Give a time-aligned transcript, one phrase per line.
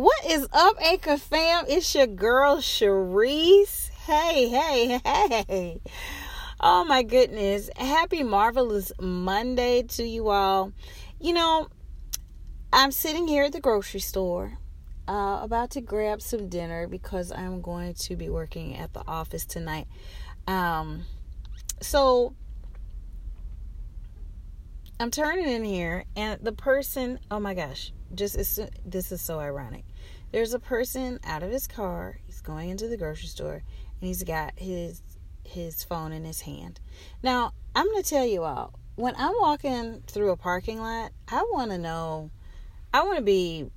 [0.00, 1.66] What is up, Anchor fam?
[1.68, 3.90] It's your girl Cherise.
[3.90, 5.80] Hey, hey, hey.
[6.58, 7.68] Oh my goodness.
[7.76, 10.72] Happy marvelous Monday to you all.
[11.20, 11.68] You know,
[12.72, 14.56] I'm sitting here at the grocery store,
[15.06, 19.44] uh, about to grab some dinner because I'm going to be working at the office
[19.44, 19.86] tonight.
[20.46, 21.02] Um,
[21.82, 22.34] so
[24.98, 28.36] I'm turning in here, and the person, oh my gosh, just
[28.84, 29.84] this is so ironic.
[30.32, 32.18] There's a person out of his car.
[32.26, 33.62] He's going into the grocery store,
[34.00, 35.02] and he's got his
[35.44, 36.80] his phone in his hand.
[37.22, 41.70] Now, I'm to tell you all, when I'm walking through a parking lot, I want
[41.70, 42.30] to know,
[42.92, 43.70] I want to be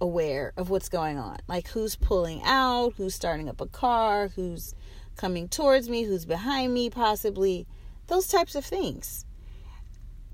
[0.00, 1.38] aware of what's going on.
[1.48, 4.74] Like who's pulling out, who's starting up a car, who's
[5.16, 7.66] coming towards me, who's behind me, possibly.
[8.08, 9.24] Those types of things.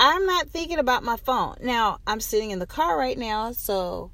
[0.03, 1.57] I'm not thinking about my phone.
[1.61, 4.11] Now, I'm sitting in the car right now, so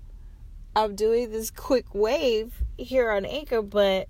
[0.75, 4.09] I'm doing this quick wave here on Anchor, but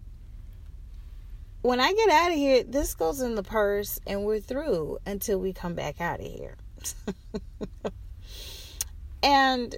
[1.60, 5.38] when I get out of here, this goes in the purse and we're through until
[5.38, 6.56] we come back out of here.
[9.22, 9.74] and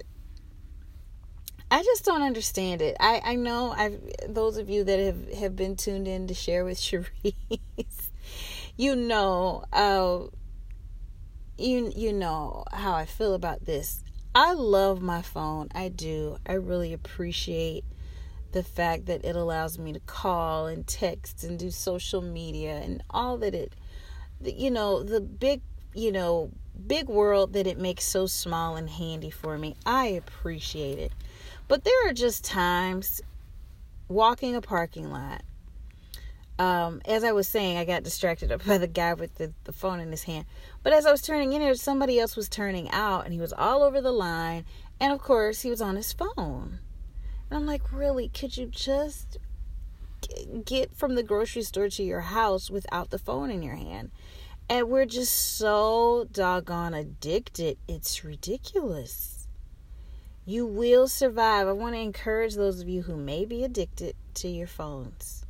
[1.69, 2.95] I just don't understand it.
[2.99, 6.63] I, I know I've those of you that have, have been tuned in to share
[6.63, 8.09] with Cherise,
[8.77, 10.19] you know uh,
[11.59, 14.03] you you know how I feel about this.
[14.33, 15.69] I love my phone.
[15.73, 16.37] I do.
[16.45, 17.83] I really appreciate
[18.51, 23.03] the fact that it allows me to call and text and do social media and
[23.09, 23.73] all that it
[24.41, 25.61] you know, the big,
[25.93, 26.51] you know,
[26.87, 29.75] big world that it makes so small and handy for me.
[29.85, 31.11] I appreciate it.
[31.67, 33.21] But there are just times
[34.07, 35.43] walking a parking lot
[36.59, 40.01] um, as I was saying, I got distracted by the guy with the, the phone
[40.01, 40.45] in his hand.
[40.83, 43.53] But as I was turning in there, somebody else was turning out, and he was
[43.53, 44.65] all over the line.
[44.99, 46.79] And of course, he was on his phone.
[47.49, 48.27] And I'm like, really?
[48.27, 49.37] Could you just
[50.65, 54.11] get from the grocery store to your house without the phone in your hand?
[54.69, 57.77] And we're just so doggone addicted.
[57.87, 59.47] It's ridiculous.
[60.45, 61.67] You will survive.
[61.67, 65.45] I want to encourage those of you who may be addicted to your phones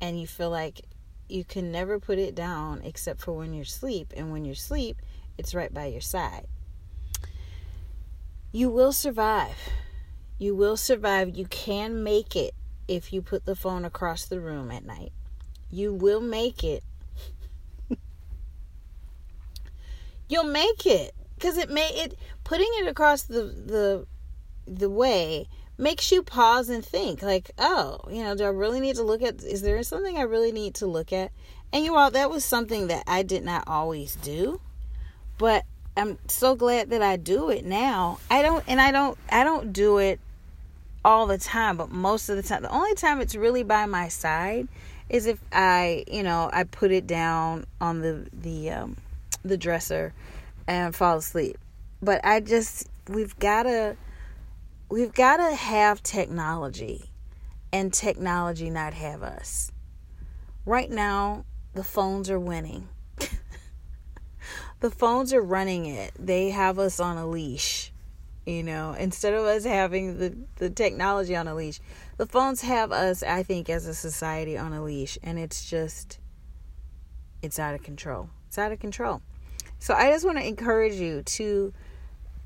[0.00, 0.82] and you feel like
[1.28, 4.12] you can never put it down except for when you're asleep.
[4.16, 5.00] And when you're asleep,
[5.38, 6.46] it's right by your side.
[8.52, 9.56] You will survive.
[10.38, 11.36] You will survive.
[11.36, 12.54] You can make it
[12.88, 15.12] if you put the phone across the room at night.
[15.70, 16.82] You will make it.
[20.28, 24.06] You'll make it because it may it putting it across the the
[24.66, 25.48] the way
[25.80, 29.22] makes you pause and think like oh you know do i really need to look
[29.22, 31.32] at is there something i really need to look at?
[31.72, 34.60] And you all that was something that i did not always do
[35.38, 35.64] but
[35.96, 38.18] i'm so glad that i do it now.
[38.30, 40.20] I don't and i don't i don't do it
[41.04, 44.08] all the time but most of the time the only time it's really by my
[44.08, 44.68] side
[45.08, 48.96] is if i you know i put it down on the the um
[49.42, 50.12] the dresser
[50.66, 51.56] and fall asleep.
[52.02, 53.96] But i just we've got to
[54.90, 57.10] we've got to have technology
[57.72, 59.70] and technology not have us.
[60.66, 62.88] Right now, the phones are winning.
[64.80, 66.12] the phones are running it.
[66.18, 67.92] They have us on a leash.
[68.44, 71.80] You know, instead of us having the, the technology on a leash,
[72.16, 75.18] the phones have us, I think, as a society on a leash.
[75.22, 76.18] And it's just,
[77.42, 78.30] it's out of control.
[78.48, 79.22] It's out of control.
[79.78, 81.72] So I just want to encourage you to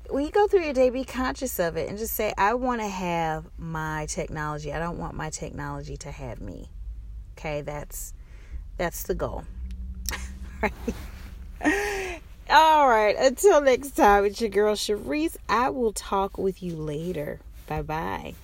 [0.09, 2.81] when you go through your day, be conscious of it and just say, I want
[2.81, 4.71] to have my technology.
[4.73, 6.69] I don't want my technology to have me.
[7.37, 8.13] Okay, that's
[8.77, 9.45] that's the goal.
[12.49, 13.15] All right.
[13.17, 15.37] Until next time, it's your girl Cherise.
[15.49, 17.39] I will talk with you later.
[17.67, 18.35] Bye bye.